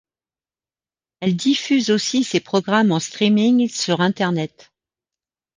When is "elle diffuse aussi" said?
1.19-2.23